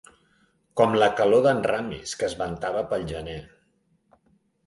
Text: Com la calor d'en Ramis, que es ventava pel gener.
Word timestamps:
Com 0.79 0.95
la 1.01 1.09
calor 1.19 1.43
d'en 1.47 1.59
Ramis, 1.73 2.15
que 2.21 2.27
es 2.29 2.35
ventava 2.41 2.83
pel 2.93 3.05
gener. 3.13 3.39